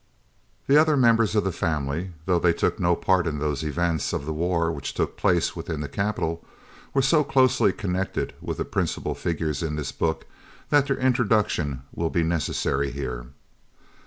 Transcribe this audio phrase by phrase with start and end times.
[0.65, 4.25] The other members of the family, though they took no part in those events of
[4.25, 6.43] the war which took place within the capital,
[6.91, 10.25] were so closely connected with the principal figures in this book
[10.71, 13.27] that their introduction will be necessary here.